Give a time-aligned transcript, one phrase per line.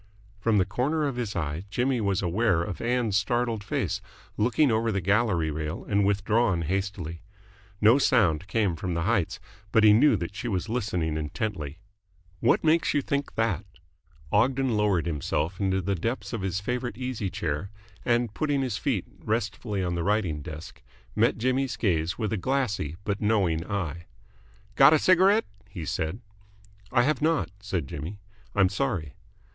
[0.39, 4.01] From the corner of his eye Jimmy was aware of Ann's startled face,
[4.35, 7.21] looking over the gallery rail and withdrawn hastily.
[7.81, 9.39] No sound came from the heights,
[9.71, 11.77] but he knew that she was listening intently.
[12.39, 13.63] "What makes you think that?"
[14.31, 17.69] Ogden lowered himself into the depths of his favourite easy chair,
[18.03, 20.81] and, putting his feet restfully on the writing desk,
[21.15, 24.07] met Jimmy's gaze with a glassy but knowing eye.
[24.73, 26.21] "Got a cigarette?" he said.
[26.91, 28.17] "I have not," said Jimmy.
[28.55, 29.13] "I'm sorry."